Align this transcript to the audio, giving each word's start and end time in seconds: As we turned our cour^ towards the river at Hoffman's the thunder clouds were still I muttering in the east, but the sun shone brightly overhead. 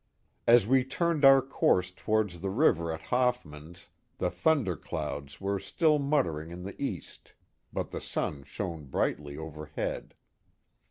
As 0.47 0.65
we 0.65 0.83
turned 0.83 1.23
our 1.23 1.43
cour^ 1.43 1.95
towards 1.95 2.39
the 2.41 2.49
river 2.49 2.91
at 2.91 3.03
Hoffman's 3.13 3.89
the 4.17 4.31
thunder 4.31 4.75
clouds 4.75 5.39
were 5.39 5.59
still 5.59 5.97
I 5.97 6.01
muttering 6.01 6.49
in 6.49 6.63
the 6.63 6.81
east, 6.83 7.33
but 7.71 7.91
the 7.91 8.01
sun 8.01 8.43
shone 8.43 8.85
brightly 8.85 9.37
overhead. 9.37 10.15